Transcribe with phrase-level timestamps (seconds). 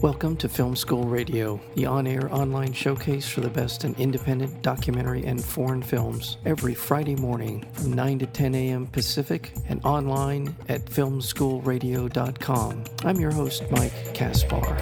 [0.00, 4.62] Welcome to Film School Radio, the on air online showcase for the best in independent
[4.62, 8.86] documentary and foreign films, every Friday morning from 9 to 10 a.m.
[8.86, 12.84] Pacific and online at filmschoolradio.com.
[13.04, 14.78] I'm your host, Mike Kaspar.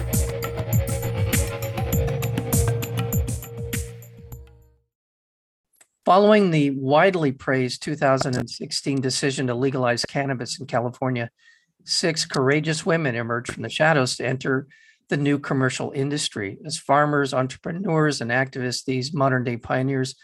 [6.05, 11.31] Following the widely praised 2016 decision to legalize cannabis in California,
[11.85, 14.67] six courageous women emerged from the shadows to enter
[15.09, 16.57] the new commercial industry.
[16.65, 20.15] As farmers, entrepreneurs, and activists, these modern day pioneers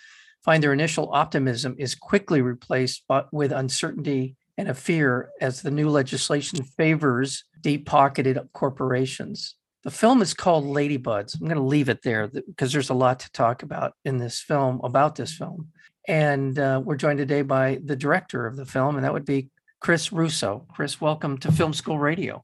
[0.44, 5.90] find their initial optimism is quickly replaced with uncertainty and a fear as the new
[5.90, 9.56] legislation favors deep pocketed corporations.
[9.84, 11.36] The film is called Ladybuds.
[11.36, 14.40] I'm going to leave it there because there's a lot to talk about in this
[14.40, 15.70] film, about this film.
[16.08, 19.50] And uh, we're joined today by the director of the film, and that would be
[19.80, 20.66] Chris Russo.
[20.74, 22.44] Chris, welcome to Film School Radio.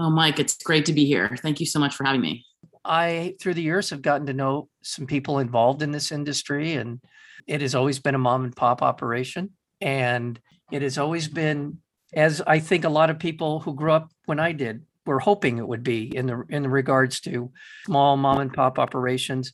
[0.00, 1.36] Oh, Mike, it's great to be here.
[1.42, 2.46] Thank you so much for having me.
[2.86, 7.00] I, through the years, have gotten to know some people involved in this industry, and
[7.46, 9.50] it has always been a mom and pop operation.
[9.82, 10.40] And
[10.72, 11.80] it has always been,
[12.14, 15.58] as I think a lot of people who grew up when I did were hoping
[15.58, 17.52] it would be in the in the regards to
[17.84, 19.52] small mom and pop operations,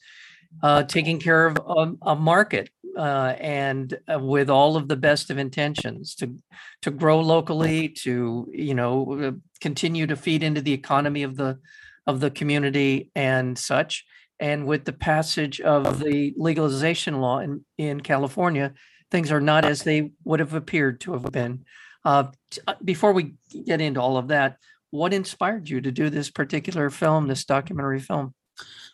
[0.63, 5.31] uh, taking care of a, a market uh, and uh, with all of the best
[5.31, 6.35] of intentions to
[6.83, 11.59] to grow locally, to you know uh, continue to feed into the economy of the
[12.07, 14.05] of the community and such.
[14.39, 18.75] And with the passage of the legalization law in in California,
[19.11, 21.65] things are not as they would have appeared to have been.
[22.05, 22.25] Uh,
[22.67, 23.35] uh before we
[23.67, 24.57] get into all of that,
[24.91, 28.35] what inspired you to do this particular film, this documentary film?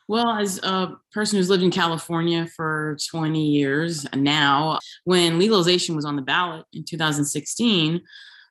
[0.08, 6.04] Well, as a person who's lived in California for 20 years now, when legalization was
[6.04, 8.00] on the ballot in 2016,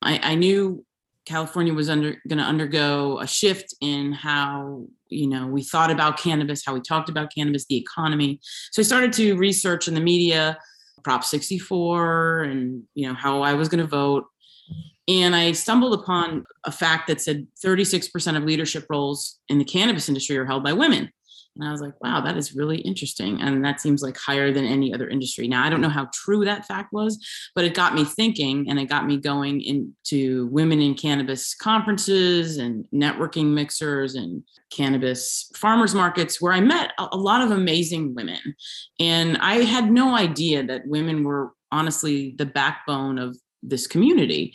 [0.01, 0.85] I, I knew
[1.25, 6.17] California was under going to undergo a shift in how you know we thought about
[6.17, 8.39] cannabis, how we talked about cannabis, the economy.
[8.71, 10.57] So I started to research in the media,
[11.03, 14.25] Prop 64, and you know how I was going to vote.
[15.07, 20.07] And I stumbled upon a fact that said 36% of leadership roles in the cannabis
[20.07, 21.09] industry are held by women.
[21.55, 23.41] And I was like, wow, that is really interesting.
[23.41, 25.47] And that seems like higher than any other industry.
[25.47, 27.19] Now, I don't know how true that fact was,
[27.55, 32.57] but it got me thinking and it got me going into women in cannabis conferences
[32.57, 38.55] and networking mixers and cannabis farmers markets where I met a lot of amazing women.
[38.99, 44.53] And I had no idea that women were honestly the backbone of this community.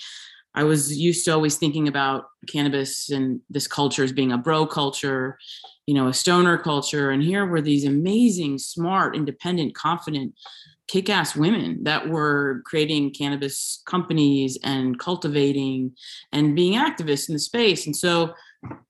[0.56, 4.67] I was used to always thinking about cannabis and this culture as being a bro
[4.67, 5.39] culture
[5.87, 7.11] you know, a stoner culture.
[7.11, 10.34] And here were these amazing, smart, independent, confident,
[10.89, 15.93] kick ass women that were creating cannabis companies and cultivating
[16.33, 17.87] and being activists in the space.
[17.87, 18.34] And so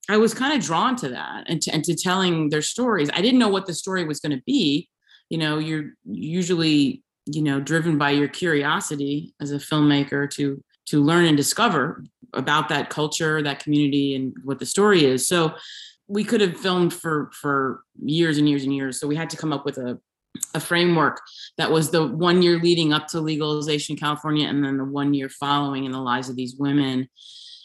[0.08, 3.10] I was kind of drawn to that and to, and to telling their stories.
[3.12, 4.88] I didn't know what the story was going to be.
[5.28, 11.02] You know, you're usually, you know, driven by your curiosity as a filmmaker to to
[11.02, 15.26] learn and discover about that culture, that community, and what the story is.
[15.26, 15.54] So
[16.08, 19.36] we could have filmed for for years and years and years so we had to
[19.36, 19.98] come up with a
[20.54, 21.20] a framework
[21.58, 25.14] that was the one year leading up to legalization in California and then the one
[25.14, 27.08] year following in the lives of these women.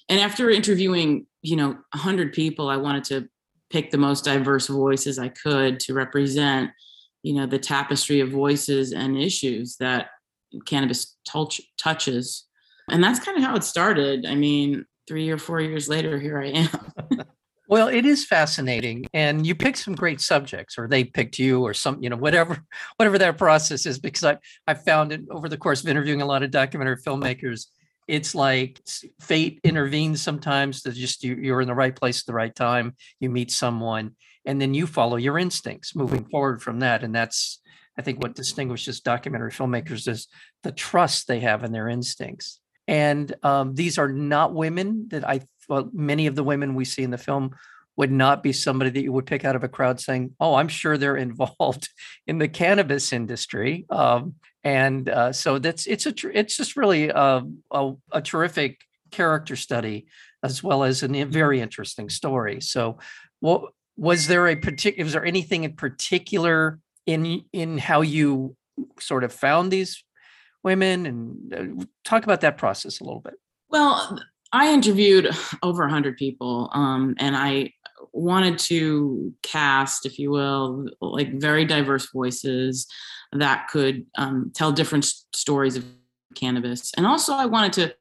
[0.09, 3.29] And after interviewing, you know, 100 people, I wanted to
[3.69, 6.71] pick the most diverse voices I could to represent,
[7.23, 10.07] you know, the tapestry of voices and issues that
[10.65, 12.47] cannabis touch, touches.
[12.91, 14.25] And that's kind of how it started.
[14.25, 17.25] I mean, three or four years later, here I am.
[17.71, 21.73] Well, it is fascinating, and you picked some great subjects, or they picked you, or
[21.73, 22.57] some, you know, whatever,
[22.97, 23.97] whatever that process is.
[23.97, 24.37] Because I,
[24.67, 27.67] I found it over the course of interviewing a lot of documentary filmmakers,
[28.09, 28.81] it's like
[29.21, 30.81] fate intervenes sometimes.
[30.81, 32.93] To just you, you're in the right place at the right time.
[33.21, 37.05] You meet someone, and then you follow your instincts, moving forward from that.
[37.05, 37.61] And that's,
[37.97, 40.27] I think, what distinguishes documentary filmmakers is
[40.63, 42.59] the trust they have in their instincts.
[42.87, 47.03] And um, these are not women that I well, many of the women we see
[47.03, 47.55] in the film
[47.95, 50.67] would not be somebody that you would pick out of a crowd saying, "Oh, I'm
[50.67, 51.89] sure they're involved
[52.27, 57.43] in the cannabis industry." Um, and uh, so that's it's a it's just really a,
[57.71, 60.05] a, a, terrific character study
[60.43, 61.31] as well as a mm-hmm.
[61.31, 62.61] very interesting story.
[62.61, 62.99] So,
[63.39, 65.03] what was there a particular?
[65.03, 68.55] Was there anything in particular in in how you
[68.99, 70.03] sort of found these
[70.63, 73.35] women and uh, talk about that process a little bit?
[73.69, 74.19] Well,
[74.51, 75.29] I interviewed
[75.63, 77.73] over 100 people, um, and I
[78.13, 82.87] wanted to cast, if you will, like very diverse voices
[83.31, 85.85] that could um, tell different stories of
[86.35, 86.91] cannabis.
[86.97, 87.95] And also, I wanted to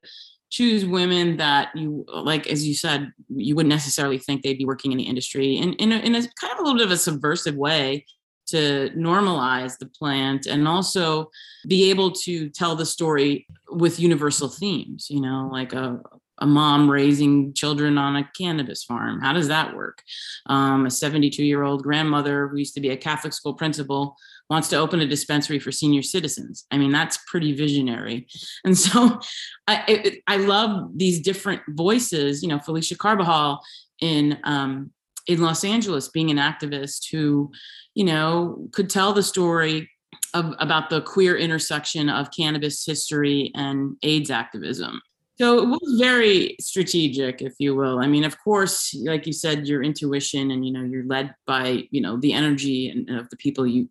[0.50, 4.90] choose women that you like, as you said, you wouldn't necessarily think they'd be working
[4.90, 6.96] in the industry, and in a, in a kind of a little bit of a
[6.96, 8.04] subversive way
[8.50, 11.31] to normalize the plant and also
[11.67, 15.08] be able to tell the story with universal themes.
[15.11, 16.00] You know, like a
[16.41, 19.20] a mom raising children on a cannabis farm.
[19.20, 20.02] How does that work?
[20.47, 24.17] Um, a 72 year old grandmother who used to be a Catholic school principal
[24.49, 26.67] wants to open a dispensary for senior citizens.
[26.70, 28.26] I mean, that's pretty visionary.
[28.64, 29.20] And so
[29.67, 33.61] I, it, I love these different voices, you know, Felicia Carbajal
[34.00, 34.91] in, um,
[35.26, 37.50] in Los Angeles being an activist who,
[37.94, 39.88] you know, could tell the story
[40.34, 45.00] of, about the queer intersection of cannabis history and AIDS activism.
[45.40, 47.99] So it was very strategic, if you will.
[48.00, 51.84] I mean, of course, like you said, your intuition and you know you're led by
[51.90, 53.88] you know the energy and of the people you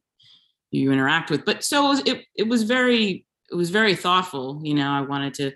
[0.69, 1.45] you interact with.
[1.45, 4.61] But so it was, it, it was very it was very thoughtful.
[4.63, 5.51] You know, I wanted to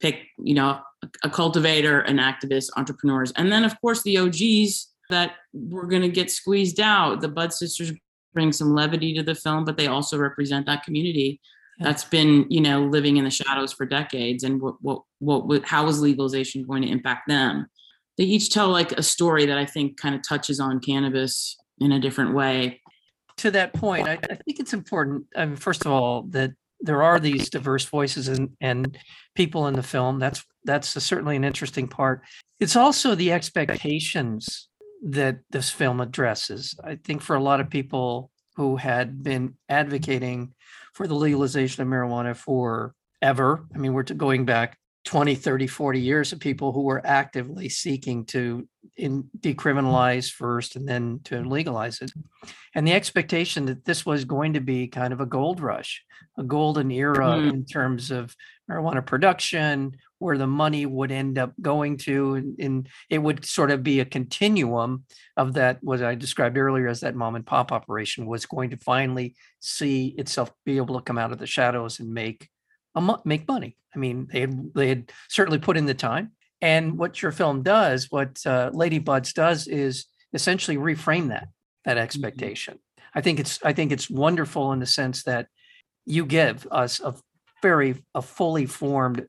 [0.00, 4.92] pick you know a, a cultivator, an activist, entrepreneurs, and then of course the OGs
[5.08, 7.20] that we're going to get squeezed out.
[7.20, 7.92] The Bud sisters
[8.34, 11.40] bring some levity to the film, but they also represent that community
[11.80, 15.86] that's been you know living in the shadows for decades and what what what how
[15.86, 17.66] is legalization going to impact them?
[18.16, 21.92] They each tell like a story that i think kind of touches on cannabis in
[21.92, 22.80] a different way.
[23.38, 27.02] To that point i, I think it's important I mean, first of all that there
[27.02, 28.98] are these diverse voices and and
[29.34, 30.18] people in the film.
[30.18, 32.22] That's that's a, certainly an interesting part.
[32.60, 34.68] It's also the expectations
[35.02, 40.52] that this film addresses i think for a lot of people who had been advocating
[40.92, 42.92] for the legalization of marijuana for
[43.22, 43.64] ever.
[43.74, 44.76] I mean, we're going back
[45.08, 50.86] 20, 30, 40 years of people who were actively seeking to in, decriminalize first and
[50.86, 52.12] then to legalize it.
[52.74, 56.04] And the expectation that this was going to be kind of a gold rush,
[56.36, 57.48] a golden era mm.
[57.48, 58.36] in terms of
[58.70, 62.34] marijuana production, where the money would end up going to.
[62.34, 65.04] And, and, it would sort of be a continuum
[65.38, 68.76] of that, what I described earlier as that mom and pop operation was going to
[68.76, 72.50] finally see itself be able to come out of the shadows and make
[72.98, 73.76] a, make money.
[73.94, 76.32] I mean, they had, they had certainly put in the time.
[76.60, 81.48] And what your film does, what uh, Lady Buds does, is essentially reframe that
[81.84, 82.04] that mm-hmm.
[82.04, 82.74] expectation.
[82.74, 83.18] Mm-hmm.
[83.18, 85.46] I think it's I think it's wonderful in the sense that
[86.04, 87.14] you give us a
[87.62, 89.26] very a fully formed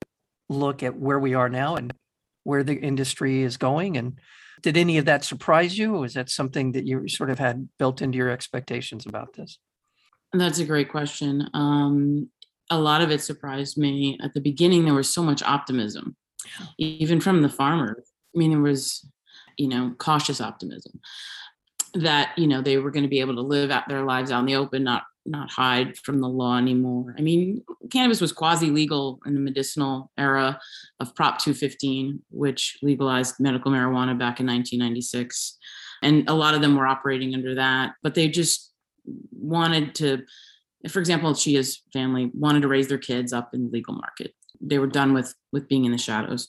[0.50, 1.94] look at where we are now and
[2.44, 3.98] where the industry is going.
[3.98, 4.19] And
[4.62, 7.69] did any of that surprise you, or was that something that you sort of had
[7.77, 9.60] built into your expectations about this?
[10.33, 11.48] That's a great question.
[11.54, 12.30] Um,
[12.69, 14.18] a lot of it surprised me.
[14.21, 16.16] At the beginning, there was so much optimism,
[16.77, 18.12] even from the farmers.
[18.36, 19.07] I mean, there was,
[19.57, 21.00] you know, cautious optimism
[21.95, 24.42] that you know they were going to be able to live out their lives out
[24.42, 27.16] in the open, not not hide from the law anymore.
[27.18, 30.60] I mean, cannabis was quasi legal in the medicinal era
[31.00, 35.57] of Prop 215, which legalized medical marijuana back in 1996.
[36.01, 38.71] And a lot of them were operating under that, but they just
[39.31, 40.24] wanted to
[40.88, 44.34] for example, Chia's family wanted to raise their kids up in the legal market.
[44.62, 46.48] They were done with with being in the shadows.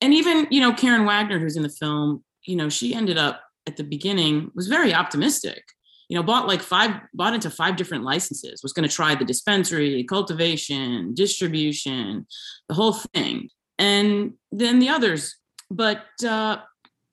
[0.00, 3.42] And even, you know, Karen Wagner, who's in the film, you know, she ended up
[3.66, 5.62] at the beginning was very optimistic.
[6.08, 9.24] You know, bought like five, bought into five different licenses, was going to try the
[9.24, 12.26] dispensary, cultivation, distribution,
[12.68, 13.48] the whole thing.
[13.78, 15.36] And then the others.
[15.70, 16.58] But uh,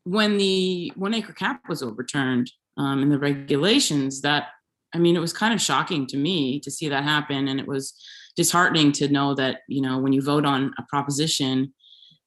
[0.03, 4.47] when the one acre cap was overturned um, in the regulations, that
[4.93, 7.47] I mean, it was kind of shocking to me to see that happen.
[7.47, 7.93] And it was
[8.35, 11.73] disheartening to know that, you know, when you vote on a proposition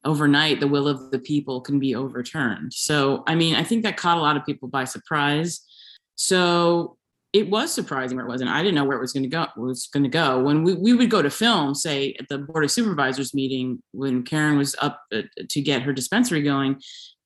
[0.05, 2.73] overnight, the will of the people can be overturned.
[2.73, 5.61] So, I mean, I think that caught a lot of people by surprise.
[6.17, 6.97] So
[7.32, 8.40] it was surprising where it was.
[8.40, 10.40] And I didn't know where it was going to go, was going to go.
[10.40, 14.25] When we, we would go to film, say at the board of supervisors meeting, when
[14.25, 16.80] Karen was up uh, to get her dispensary going,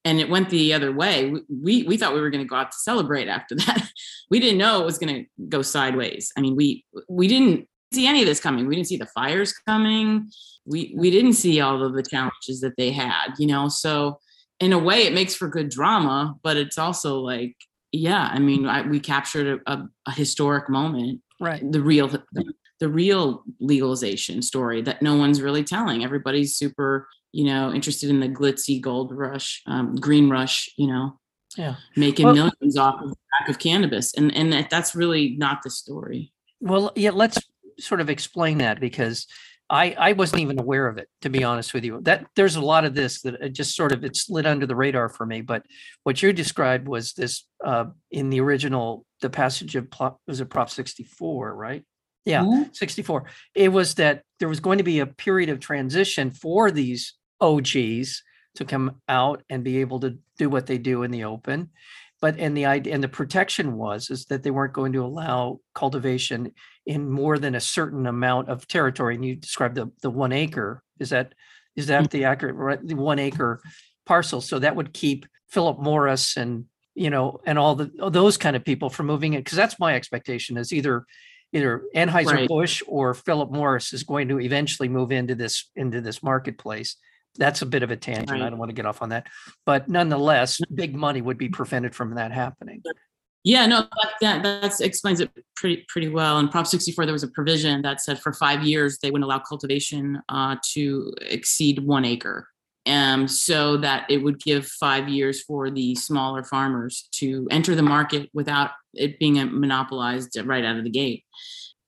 [0.05, 1.31] and it went the other way.
[1.31, 3.89] We, we, we thought we were going to go out to celebrate after that.
[4.31, 6.31] we didn't know it was going to go sideways.
[6.37, 8.67] I mean, we we didn't see any of this coming.
[8.67, 10.31] We didn't see the fires coming.
[10.67, 13.69] We we didn't see all of the challenges that they had, you know.
[13.69, 14.19] So
[14.61, 17.57] in a way, it makes for good drama, but it's also like,
[17.95, 21.63] yeah, I mean, I, we captured a, a, a, historic moment, right?
[21.71, 22.25] The real the,
[22.81, 26.05] the real legalization story that no one's really telling.
[26.05, 31.19] Everybody's super you know, interested in the glitzy gold rush, um, green rush, you know,
[31.57, 35.71] yeah, making well, millions off of back of cannabis, and and that's really not the
[35.71, 36.33] story.
[36.61, 37.43] Well, yeah, let's
[37.81, 39.27] sort of explain that because
[39.75, 42.01] I I wasn't even aware of it to be honest with you.
[42.03, 45.09] That there's a lot of this that just sort of it slid under the radar
[45.09, 45.41] for me.
[45.41, 45.65] But
[46.05, 49.89] what you described was this uh, in the original the passage of
[50.29, 51.85] was it Prop 64, right?
[52.25, 52.73] Yeah, mm-hmm.
[52.73, 53.25] 64.
[53.55, 58.23] It was that there was going to be a period of transition for these OGs
[58.55, 61.71] to come out and be able to do what they do in the open.
[62.21, 65.61] But and the idea and the protection was is that they weren't going to allow
[65.75, 66.53] cultivation
[66.87, 69.15] in more than a certain amount of territory.
[69.15, 70.83] And you described the the one acre.
[70.99, 71.35] Is that
[71.77, 72.11] is that mm.
[72.11, 72.87] the accurate right?
[72.87, 73.61] The one acre
[74.07, 74.41] parcel.
[74.41, 78.65] So that would keep Philip Morris and you know and all the those kind of
[78.65, 81.05] people from moving it because that's my expectation is either
[81.53, 86.23] either Anheuser Busch or Philip Morris is going to eventually move into this into this
[86.23, 86.97] marketplace.
[87.37, 88.31] That's a bit of a tangent.
[88.31, 89.27] I don't want to get off on that,
[89.67, 92.83] but nonetheless, big money would be prevented from that happening.
[93.45, 93.87] Yeah, no,
[94.23, 96.39] that, that explains it pretty pretty well.
[96.39, 99.39] In Prop 64, there was a provision that said for five years they wouldn't allow
[99.39, 102.49] cultivation uh, to exceed one acre,
[102.87, 107.83] um, so that it would give five years for the smaller farmers to enter the
[107.83, 111.25] market without it being monopolized right out of the gate.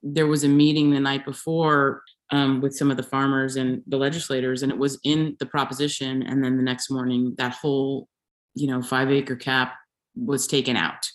[0.03, 3.97] There was a meeting the night before um, with some of the farmers and the
[3.97, 6.23] legislators, and it was in the proposition.
[6.23, 8.09] And then the next morning, that whole,
[8.54, 9.75] you know, five acre cap
[10.14, 11.09] was taken out.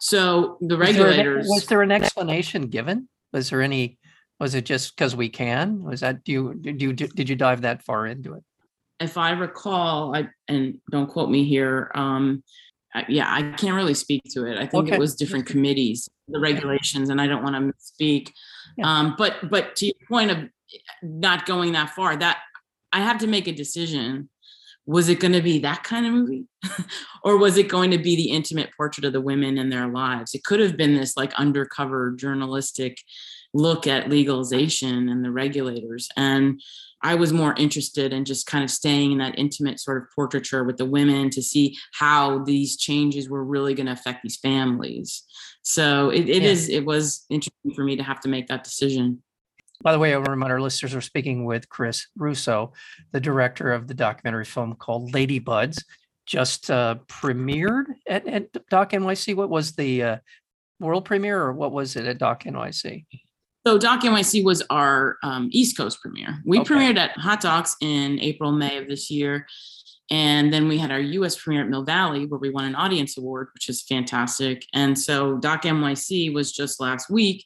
[0.00, 3.08] So the Was there regulators, Was there an explanation given?
[3.32, 3.98] Was there any,
[4.38, 5.82] was it just because we can?
[5.82, 8.42] Was that, do you, did you, did you dive that far into it?
[9.00, 11.90] if I recall, I and don't quote me here.
[11.94, 12.44] Um,
[13.08, 14.58] yeah, I can't really speak to it.
[14.58, 14.96] I think Okay.
[14.96, 18.32] it was different committees, the regulations, and I don't want to misspeak.
[18.76, 18.88] Yeah.
[18.88, 20.38] Um, but but to your point of
[21.02, 22.38] not going that far, that
[22.92, 24.28] I have to make a decision.
[24.86, 26.46] Was it going to be that kind of movie,
[27.22, 30.34] or was it going to be the intimate portrait of the women and their lives?
[30.34, 32.98] It could have been this like undercover journalistic
[33.54, 36.08] look at legalization and the regulators.
[36.16, 36.60] And
[37.02, 40.64] I was more interested in just kind of staying in that intimate sort of portraiture
[40.64, 45.22] with the women to see how these changes were really going to affect these families.
[45.62, 46.48] So it, it Yeah.
[46.50, 49.22] is it was interesting for me to have to make that decision.
[49.82, 52.72] By the way, I remind our listeners, we're speaking with Chris Russo,
[53.12, 55.82] the director of the documentary film called Lady Buds,
[56.26, 59.34] just uh, premiered at, at Doc NYC.
[59.34, 60.16] What was the uh,
[60.80, 63.06] world premiere or what was it at Doc NYC?
[63.66, 66.40] So Doc NYC was our um, East Coast premiere.
[66.46, 66.74] We Okay.
[66.74, 69.46] premiered at Hot Docs in April, May of this year.
[70.10, 73.16] And then we had our US premiere at Mill Valley where we won an audience
[73.18, 74.64] award, which is fantastic.
[74.72, 77.44] And so Doc NYC was just last week.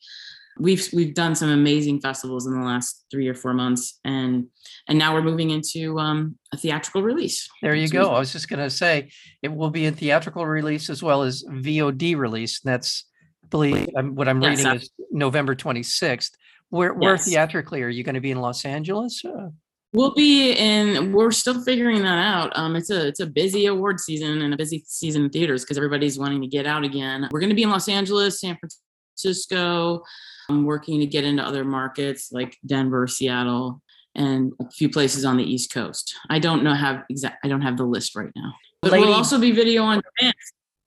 [0.56, 4.46] We've we've done some amazing festivals in the last three or four months, and
[4.86, 7.48] and now we're moving into um, a theatrical release.
[7.60, 8.10] There you So go.
[8.12, 9.10] I was just going to say
[9.42, 12.60] it will be a theatrical release as well as VOD release.
[12.60, 13.04] That's,
[13.50, 16.30] believe, I'm, what I'm Yes, reading is November 26th.
[16.70, 17.26] Where, where Yes.
[17.26, 19.22] theatrically are you going to be in Los Angeles?
[19.24, 19.50] Uh,
[19.92, 21.12] We'll be in.
[21.12, 22.50] We're still figuring that out.
[22.58, 25.76] Um, it's a it's a busy award season and a busy season in theaters because
[25.76, 27.28] everybody's wanting to get out again.
[27.30, 30.02] We're going to be in Los Angeles, San Francisco.
[30.48, 33.80] I'm working to get into other markets like Denver, Seattle,
[34.16, 36.12] and a few places on the East Coast.
[36.28, 37.44] I don't know have exact.
[37.44, 38.52] I don't have the list right now.
[38.82, 40.34] But Lady- we'll also be video on demand.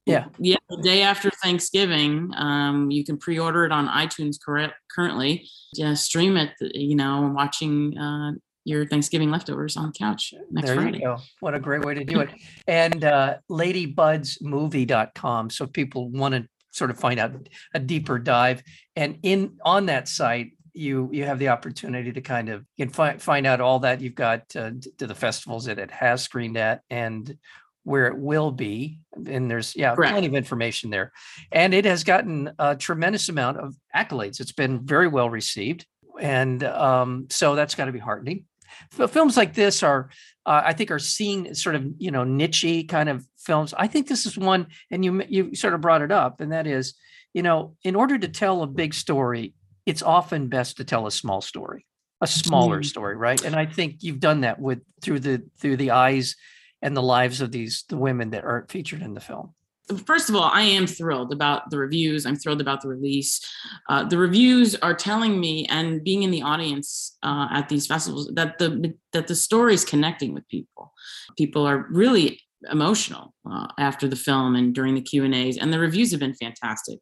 [0.07, 0.25] Yeah.
[0.39, 0.55] Yeah.
[0.69, 5.47] The day after Thanksgiving, um, you can pre-order it on iTunes correct currently.
[5.73, 6.51] Yeah, stream it.
[6.59, 8.33] You know, watching uh,
[8.63, 10.99] your Thanksgiving leftovers on the couch next There Friday.
[10.99, 11.17] you go.
[11.39, 12.29] What a great way to do it.
[12.67, 15.49] And uh, ladybudsmovie.com.
[15.49, 18.61] So if people want to sort of find out a deeper dive.
[18.95, 22.93] And in on that site, you you have the opportunity to kind of you can
[22.93, 26.55] find find out all that you've got uh, to the festivals that it has screened
[26.55, 27.35] at and
[27.87, 28.99] where it will be.
[29.27, 30.11] And there's yeah, Correct.
[30.11, 31.13] plenty of information there.
[31.53, 34.41] And it has gotten a tremendous amount of accolades.
[34.41, 35.85] It's been very well received.
[36.19, 38.43] And um, so that's got to be heartening.
[38.99, 40.09] F- films like this are
[40.45, 43.73] uh, I think are seen sort of you know nichey kind of films.
[43.77, 46.67] I think this is one, and you you sort of brought it up, and that
[46.67, 46.93] is,
[47.33, 49.53] you know, in order to tell a big story,
[49.85, 51.85] it's often best to tell a small story,
[52.19, 52.85] a smaller Mm.
[52.85, 53.41] story, right?
[53.45, 56.35] And I think you've done that with through the through the eyes
[56.81, 59.53] and the lives of these the women that aren't featured in the film.
[60.05, 62.25] First of all, I am thrilled about the reviews.
[62.25, 63.39] I'm thrilled about the release.
[63.87, 68.29] Uh, the reviews are telling me, and being in the audience uh, at these festivals,
[68.33, 70.91] that the that the story is connecting with people.
[71.37, 75.71] People are really emotional uh, after the film and during the Q and A's, and
[75.71, 76.99] the reviews have been fantastic,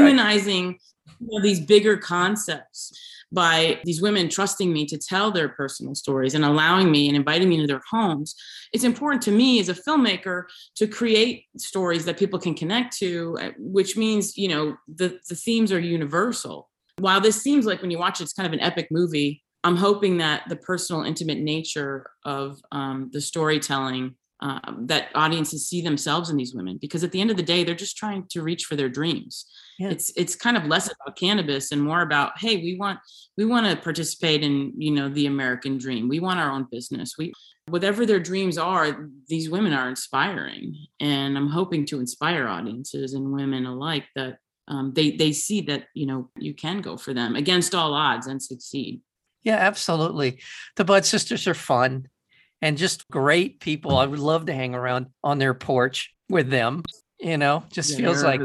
[0.00, 0.16] All right.
[1.20, 2.92] You know, these bigger concepts
[3.32, 7.48] by these women trusting me to tell their personal stories and allowing me and inviting
[7.48, 8.34] me into their homes.
[8.72, 10.44] It's important to me as a filmmaker
[10.76, 15.34] to create stories that people can connect to, uh, which means, you know, the, the
[15.34, 16.70] themes are universal.
[16.98, 19.76] While this seems like when you watch it, it's kind of an epic movie, I'm
[19.76, 26.28] hoping that the personal, intimate nature of um, the storytelling um, that audiences see themselves
[26.28, 28.64] in these women because at the end of the day they're just trying to reach
[28.64, 29.46] for their dreams.
[29.78, 29.90] Yeah.
[29.90, 33.00] it's it's kind of less about cannabis and more about hey we want
[33.36, 36.08] we want to participate in you know the american dream.
[36.08, 37.14] We want our own business.
[37.18, 37.32] We
[37.66, 40.76] whatever their dreams are these women are inspiring.
[41.00, 45.84] And i'm hoping to inspire audiences and women alike that um, they they see that
[45.94, 49.00] you know you can go for them against all odds and succeed.
[49.42, 50.40] Yeah absolutely.
[50.76, 52.08] The bud sisters are fun
[52.64, 53.98] and just great people.
[53.98, 56.82] I would love to hang around on their porch with them.
[57.20, 58.40] You know, just yeah, feels like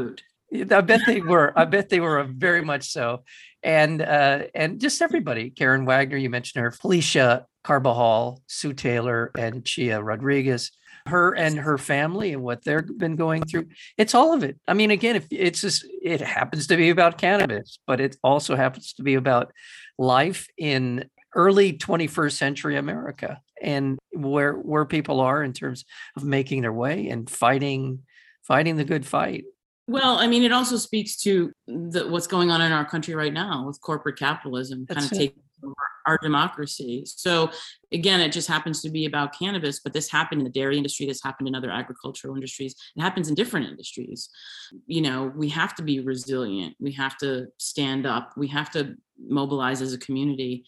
[0.52, 1.58] I bet they were.
[1.58, 3.24] I bet they were very much so.
[3.62, 5.48] And uh, and just everybody.
[5.48, 10.70] Karen Wagner, you mentioned her, Felicia Carbajal, Sue Taylor, and Chia Rodriguez.
[11.06, 13.68] Her and her family and what they've been going through.
[13.96, 14.60] It's all of it.
[14.68, 18.54] I mean, again, if it's just it happens to be about cannabis, but it also
[18.54, 19.50] happens to be about
[19.98, 25.84] life in early 21st century America and where where people are in terms
[26.16, 28.00] of making their way and fighting
[28.42, 29.44] fighting the good fight.
[29.86, 33.32] Well, I mean, it also speaks to the, what's going on in our country right
[33.32, 35.74] now with corporate capitalism That's kind of taking over
[36.06, 37.04] our democracy.
[37.06, 37.50] So
[37.92, 41.06] again, it just happens to be about cannabis, but this happened in the dairy industry.
[41.06, 42.74] This happened in other agricultural industries.
[42.96, 44.28] It happens in different industries.
[44.86, 46.76] You know, we have to be resilient.
[46.80, 48.32] We have to stand up.
[48.36, 50.64] We have to mobilize as a community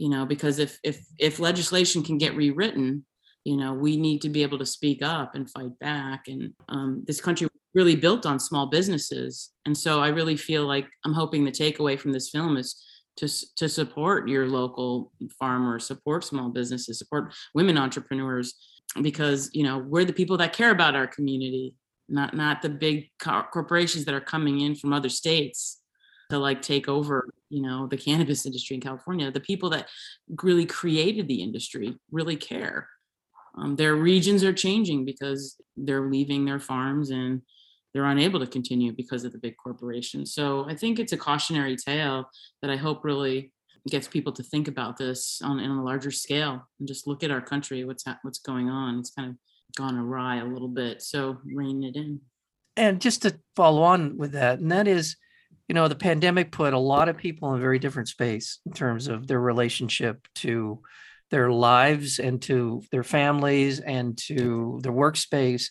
[0.00, 3.04] you know because if if if legislation can get rewritten
[3.44, 6.24] you know we need to be able to speak up and fight back.
[6.28, 9.50] And um, this country really built on small businesses.
[9.66, 12.82] And so i really feel like i'm hoping the takeaway from this film is
[13.16, 18.54] to, to support your local farmers support small businesses support women entrepreneurs
[19.02, 21.74] because you know we're the people that care about our community
[22.08, 23.10] not not the big
[23.52, 25.79] corporations that are coming in from other states
[26.30, 29.88] to like take over you know the cannabis industry in california the people that
[30.42, 32.88] really created the industry really care.
[33.56, 37.42] Um, their regions are changing because they're leaving their farms and
[37.92, 40.32] they're unable to continue because of the big corporations.
[40.32, 42.30] So i think it's a cautionary tale
[42.62, 43.52] that i hope really
[43.88, 47.30] gets people to think about this on, on a larger scale and just look at
[47.30, 48.98] our country what's ha- what's going on.
[48.98, 49.36] It's kind of
[49.76, 52.20] gone awry a little bit so rein it in.
[52.76, 55.16] And just to follow on with that and that is
[55.70, 58.72] you know, the pandemic put a lot of people in a very different space in
[58.72, 60.80] terms of their relationship to
[61.30, 65.66] their lives and to their families and to their workspace.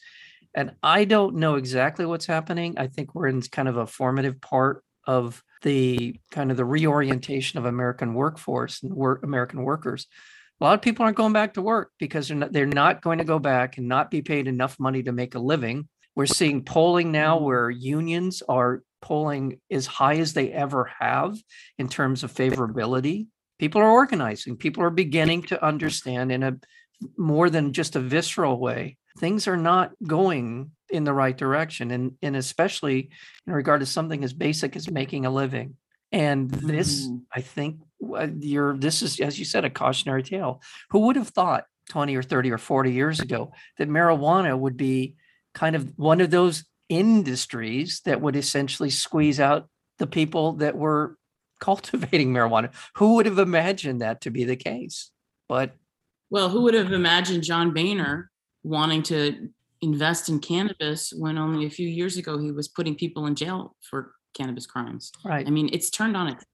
[0.56, 2.76] And I don't know exactly what's happening.
[2.78, 7.60] I think we're in kind of a formative part of the kind of the reorientation
[7.60, 10.08] of American workforce and work American workers.
[10.62, 13.18] A lot of people aren't going back to work because they're not, they're not going
[13.18, 15.90] to go back and not be paid enough money to make a living.
[16.16, 17.46] We're seeing polling now mm-hmm.
[17.46, 21.36] where unions are polling as high as they ever have
[21.80, 23.26] in terms of favorability.
[23.58, 26.58] People are organizing, people are beginning to understand in a
[27.18, 28.98] more than just a visceral way.
[29.18, 33.10] Things are not going in the right direction, and, and especially
[33.48, 35.76] in regard to something as basic as making a living.
[36.12, 37.22] And this, mm.
[37.34, 37.80] I think,
[38.40, 40.62] you're this is, as you said, a cautionary tale.
[40.92, 45.16] Who would have thought 20 or 30 or 40 years ago that marijuana would be
[45.54, 51.18] kind of one of those industries that would essentially squeeze out the people that were
[51.60, 52.72] cultivating marijuana.
[52.96, 55.12] Who would have imagined that to be the case?
[55.48, 55.76] But
[56.30, 58.30] well, who would have imagined John Boehner
[58.64, 59.50] wanting to
[59.82, 63.76] invest in cannabis when only a few years ago he was putting people in jail
[63.82, 65.12] for cannabis crimes?
[65.26, 65.46] Right.
[65.46, 66.46] I mean, it's turned on its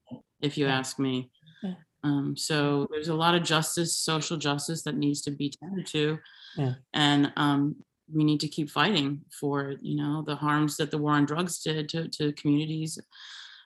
[0.42, 1.30] if you ask me.
[1.64, 1.74] Yeah.
[2.04, 6.20] Um, so there's a lot of justice, social justice that needs to be tended to.
[6.58, 6.74] Yeah.
[6.94, 7.78] And um,
[8.12, 11.60] we need to keep fighting for you know the harms that the war on drugs
[11.60, 13.00] did to, to communities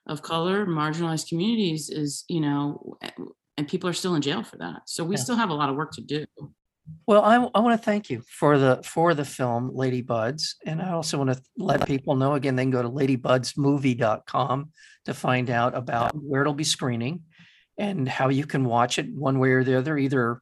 [0.07, 2.97] of color marginalized communities is you know
[3.57, 5.21] and people are still in jail for that so we yeah.
[5.21, 6.25] still have a lot of work to do
[7.05, 10.81] well I, I want to thank you for the for the film lady buds and
[10.81, 14.71] i also want to let people know again they can go to ladybudsmovie.com
[15.05, 17.23] to find out about where it'll be screening
[17.77, 20.41] and how you can watch it one way or the other either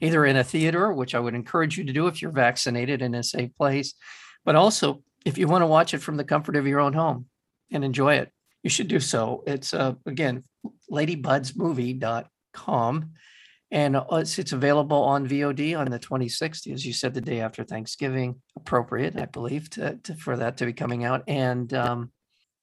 [0.00, 3.14] either in a theater, which I would encourage you to do if you're vaccinated in
[3.14, 3.94] a safe place,
[4.44, 7.26] but also if you want to watch it from the comfort of your own home
[7.72, 8.30] and enjoy it,
[8.62, 9.42] you should do so.
[9.46, 10.44] It's uh, again,
[10.90, 13.10] ladybudsmovie.com.
[13.70, 17.40] And uh, it's, it's available on VOD on the 26th, as you said, the day
[17.40, 21.24] after Thanksgiving, appropriate, I believe, to, to for that to be coming out.
[21.26, 22.12] And um,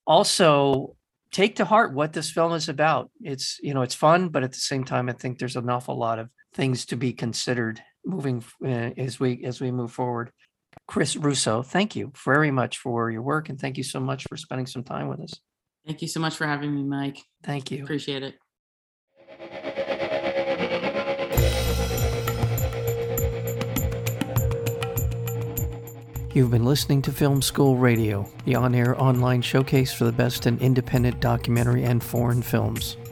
[0.07, 0.95] also
[1.31, 3.11] take to heart what this film is about.
[3.21, 5.97] It's, you know, it's fun, but at the same time, I think there's an awful
[5.97, 10.31] lot of things to be considered moving uh, as we as we move forward.
[10.87, 14.37] Chris Russo, thank you very much for your work and thank you so much for
[14.37, 15.33] spending some time with us.
[15.85, 17.17] Thank you so much for having me, Mike.
[17.43, 17.83] Thank you.
[17.83, 18.35] Appreciate it.
[26.33, 30.47] You've been listening to Film School Radio, the on air online showcase for the best
[30.47, 32.95] in independent documentary and foreign films.